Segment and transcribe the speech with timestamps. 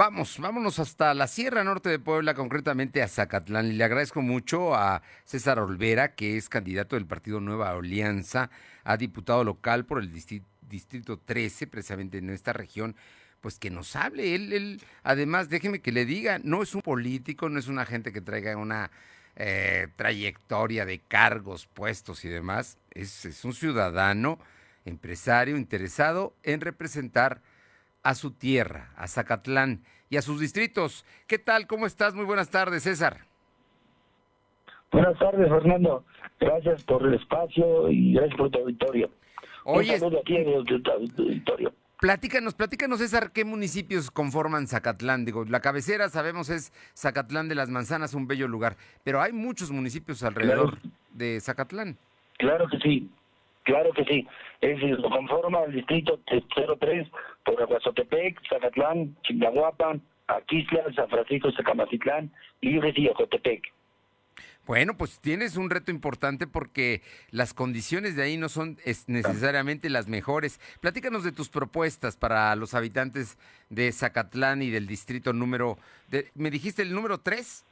[0.00, 3.66] Vamos, vámonos hasta la Sierra Norte de Puebla, concretamente a Zacatlán.
[3.66, 8.48] Y le agradezco mucho a César Olvera, que es candidato del Partido Nueva Alianza
[8.82, 12.96] a diputado local por el Distrito 13, precisamente en esta región,
[13.42, 14.34] pues que nos hable.
[14.34, 18.10] Él, él, además, déjeme que le diga, no es un político, no es una gente
[18.10, 18.90] que traiga una
[19.36, 22.78] eh, trayectoria de cargos, puestos y demás.
[22.92, 24.38] Es un ciudadano,
[24.86, 27.42] empresario, interesado en representar
[28.02, 31.04] a su tierra, a Zacatlán y a sus distritos.
[31.26, 31.66] ¿Qué tal?
[31.66, 32.14] ¿Cómo estás?
[32.14, 33.18] Muy buenas tardes, César.
[34.90, 36.04] Buenas tardes, Fernando.
[36.40, 39.10] Gracias por el espacio y gracias por tu auditorio.
[39.64, 41.72] Oye, Un saludo aquí en el auditorio.
[42.00, 45.26] Platícanos, platícanos, César, ¿qué municipios conforman Zacatlán?
[45.26, 49.70] Digo, la cabecera, sabemos, es Zacatlán de las Manzanas, un bello lugar, pero hay muchos
[49.70, 50.78] municipios alrededor
[51.12, 51.98] de Zacatlán.
[52.38, 53.10] Claro que sí,
[53.64, 54.26] claro que sí.
[54.62, 56.18] Es, lo conforma el distrito
[56.80, 57.06] 03
[57.44, 63.62] por Aguazotepec, Zacatlán, Chignahuapan, Aquisla, San Francisco, Zacamatitlán, Libres y Ocotepec.
[64.66, 69.90] Bueno, pues tienes un reto importante porque las condiciones de ahí no son es, necesariamente
[69.90, 70.60] las mejores.
[70.80, 73.36] Platícanos de tus propuestas para los habitantes
[73.68, 75.76] de Zacatlán y del distrito número...
[76.08, 77.64] De, ¿Me dijiste el número 3?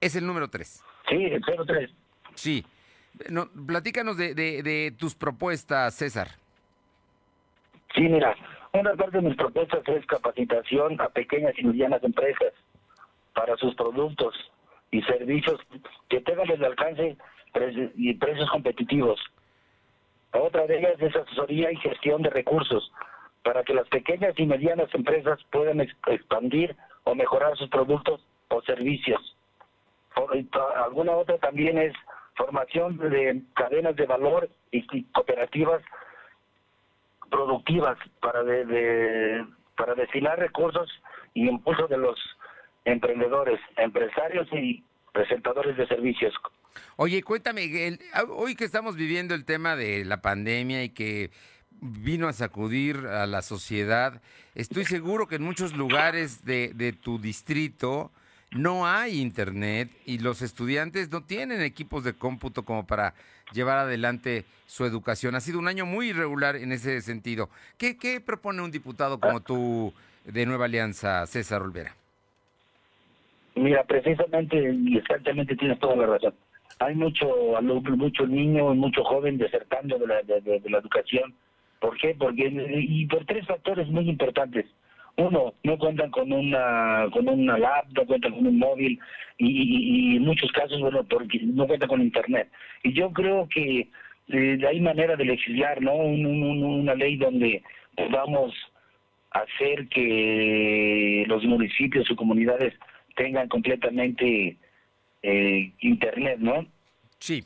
[0.00, 0.84] Es el número 3.
[1.08, 1.90] Sí, el 03.
[2.34, 2.64] Sí.
[3.28, 6.28] No, platícanos de, de, de tus propuestas, César.
[7.94, 8.34] Sí, mira,
[8.72, 12.52] una parte de mis propuestas es capacitación a pequeñas y medianas empresas
[13.34, 14.34] para sus productos
[14.90, 15.60] y servicios
[16.08, 17.16] que tengan el alcance
[17.96, 19.20] y precios competitivos.
[20.32, 22.90] Otra de ellas es asesoría y gestión de recursos
[23.42, 28.62] para que las pequeñas y medianas empresas puedan ex- expandir o mejorar sus productos o
[28.62, 29.36] servicios.
[30.84, 31.92] Alguna otra también es
[32.36, 35.82] formación de cadenas de valor y cooperativas
[37.32, 40.88] productivas para de, de- para destinar recursos
[41.34, 42.16] y impulso de los
[42.84, 46.32] emprendedores, empresarios y presentadores de servicios.
[46.96, 51.30] Oye, cuéntame, el- hoy que estamos viviendo el tema de la pandemia y que
[51.80, 54.22] vino a sacudir a la sociedad,
[54.54, 58.12] estoy seguro que en muchos lugares de, de tu distrito
[58.52, 63.14] no hay internet y los estudiantes no tienen equipos de cómputo como para
[63.52, 65.34] llevar adelante su educación.
[65.34, 67.48] Ha sido un año muy irregular en ese sentido.
[67.78, 69.92] ¿Qué, qué propone un diputado como tú
[70.24, 71.94] de Nueva Alianza, César Olvera?
[73.54, 76.34] Mira, precisamente y exactamente tienes toda la razón.
[76.78, 77.26] Hay mucho
[77.62, 81.34] mucho niño, mucho joven desertando de la, de, de- de la educación.
[81.80, 82.14] ¿Por qué?
[82.18, 84.66] Porque y por tres factores muy importantes.
[85.16, 88.98] Uno, no cuentan con una con una lab, no cuentan con un móvil
[89.38, 92.48] y, en muchos casos, bueno, porque no cuentan con internet.
[92.82, 93.88] Y yo creo que
[94.28, 95.94] eh, hay manera de legislar, ¿no?
[95.96, 96.24] Un-
[96.64, 97.62] una ley donde
[97.96, 98.54] podamos
[99.32, 102.74] hacer que los municipios o comunidades
[103.16, 104.56] tengan completamente
[105.22, 106.66] eh, internet, ¿no?
[107.18, 107.44] Sí.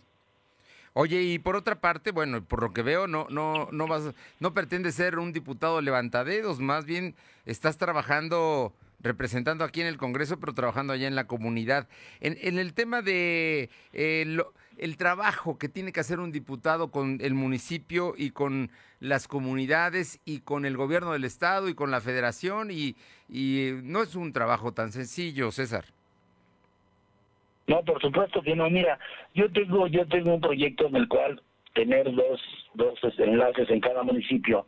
[0.99, 4.55] Oye, y por otra parte, bueno, por lo que veo, no, no, no vas, no
[4.55, 7.15] pretendes ser un diputado levantadedos, más bien
[7.45, 11.87] estás trabajando, representando aquí en el Congreso, pero trabajando allá en la comunidad.
[12.21, 16.91] En, en el tema de eh, lo- el trabajo que tiene que hacer un diputado
[16.91, 21.91] con el municipio y con las comunidades y con el gobierno del estado y con
[21.91, 22.97] la federación y,
[23.29, 25.85] eh, no es un trabajo tan sencillo, César.
[27.67, 28.71] No, por supuesto que no.
[28.71, 28.99] Mira,
[29.35, 31.41] yo tengo yo tengo un proyecto en el cual
[31.75, 32.41] tener dos
[32.75, 34.67] dos enlaces en cada municipio,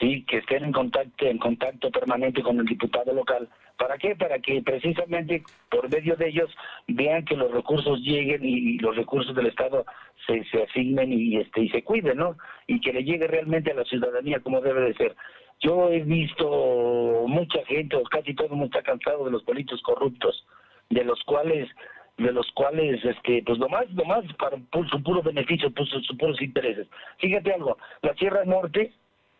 [0.00, 3.48] sí, que estén en contacto en contacto permanente con el diputado local.
[3.78, 4.14] ¿Para qué?
[4.14, 6.50] Para que precisamente por medio de ellos
[6.86, 9.84] vean que los recursos lleguen y, los recursos del Estado
[10.26, 12.36] se, se asignen y este y se cuiden, ¿no?
[12.66, 15.16] Y que le llegue realmente a la ciudadanía como debe de ser.
[15.60, 19.80] Yo he visto mucha gente, o casi todo el mundo está cansado de los políticos
[19.82, 20.46] corruptos,
[20.90, 21.68] de los cuales
[22.16, 26.16] de los cuales este pues nomás nomás para por su puro beneficio por sus, sus
[26.16, 26.86] puros intereses.
[27.18, 28.92] Fíjate algo la Sierra Norte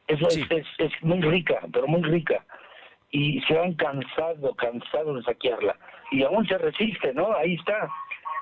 [0.08, 0.42] eso Sí.
[0.50, 2.44] es, es, es muy rica pero muy rica.
[3.10, 5.76] Y se han cansado cansado de saquearla.
[6.10, 7.88] Y aún se resiste no ahí está.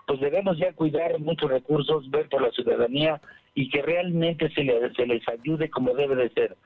[0.06, 3.20] Pues debemos ya cuidar muchos recursos ver por la ciudadanía
[3.54, 6.56] y que realmente se, le- se les ayude como debe de ser.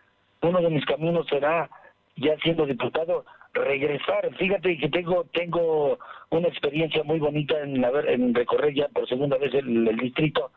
[0.40, 1.68] Uno de mis caminos será
[2.14, 3.24] ya siendo diputado
[3.64, 5.98] regresar fíjate que tengo tengo
[6.30, 10.50] una experiencia muy bonita en haber en recorrer ya por segunda vez el, el distrito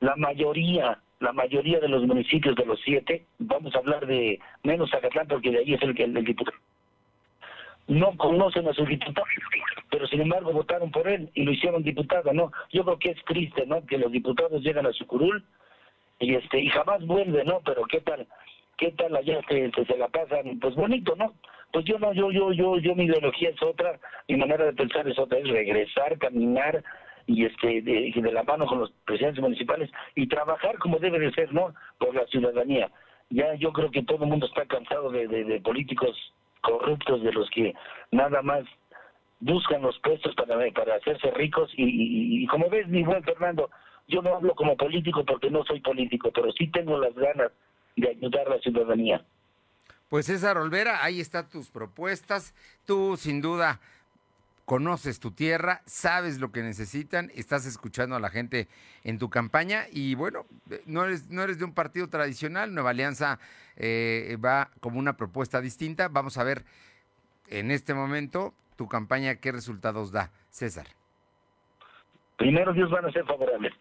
[0.00, 4.90] la mayoría la mayoría de los municipios de los siete vamos a hablar de menos
[4.90, 6.58] Zacatlán porque de ahí es el que el, diputado
[7.88, 9.26] no conocen a su diputado,
[9.90, 12.50] pero sin embargo votaron por él y lo hicieron diputado, ¿no?
[12.72, 13.84] Yo creo que es triste, ¿no?
[13.86, 15.44] Que los diputados llegan a su curul
[16.18, 17.60] y este y jamás vuelven, ¿no?
[17.64, 18.26] Pero qué tal,
[18.76, 21.34] qué tal allá se, se, la pasan, pues bonito, ¿no?
[21.72, 25.08] Pues yo no, yo, yo, yo, yo mi ideología es otra, mi manera de pensar
[25.08, 26.82] es otra, es regresar, caminar
[27.26, 31.32] y este de, de la mano con los presidentes municipales y trabajar como debe de
[31.32, 31.74] ser, ¿no?
[31.98, 32.90] Por la ciudadanía.
[33.30, 36.16] Ya yo creo que todo el mundo está cansado de, de, políticos
[36.60, 37.74] corruptos, de los que
[38.12, 38.64] nada más
[39.40, 43.70] buscan los puestos para, para hacerse ricos y, y, como ves, mi buen Fernando,
[44.06, 47.50] yo no hablo como político porque no soy político, pero sí tengo las ganas
[47.96, 49.24] de ayudar a la ciudadanía.
[50.08, 52.54] Pues César Olvera, ahí están tus propuestas.
[52.84, 53.80] Tú sin duda
[54.64, 58.66] conoces tu tierra, sabes lo que necesitan, estás escuchando a la gente
[59.04, 60.44] en tu campaña y bueno,
[60.86, 63.38] no eres, no eres de un partido tradicional, Nueva Alianza
[63.76, 66.08] eh, va como una propuesta distinta.
[66.08, 66.64] Vamos a ver
[67.48, 70.30] en este momento tu campaña qué resultados da.
[70.50, 70.86] César.
[72.36, 73.72] Primero Dios van a ser favorables.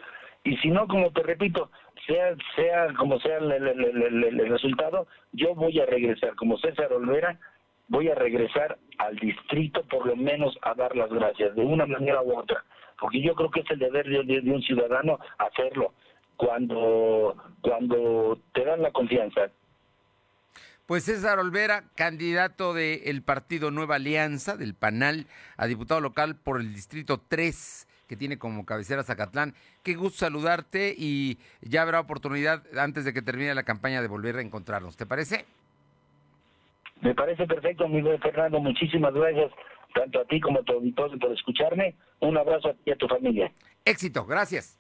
[0.46, 1.70] Y si no, como te repito,
[2.08, 7.38] sea sea como sea el, resultado, yo voy a regresar como César Olvera
[7.88, 12.22] voy a regresar al distrito por lo menos a dar las gracias, de una manera
[12.22, 12.64] u otra,
[13.00, 15.94] porque yo creo que es el deber de, un ciudadano hacerlo
[16.36, 19.50] cuando, cuando te dan la confianza.
[20.86, 25.26] Pues César Olvera, candidato del partido Nueva Alianza, del PANAL,
[25.58, 29.54] a diputado local por el distrito 3, que tiene como cabecera Zacatlán.
[29.84, 34.38] Qué gusto saludarte y ya habrá oportunidad antes de que termine la campaña de volver
[34.38, 34.98] a encontrarnos.
[34.98, 35.46] ¿Te parece?
[37.02, 38.60] Me parece perfecto, amigo Fernando.
[38.60, 39.52] Muchísimas gracias,
[39.94, 41.96] tanto a ti como a tu auditorio, por escucharme.
[42.20, 43.52] Un abrazo a ti y a tu familia.
[43.84, 44.80] Éxito, gracias.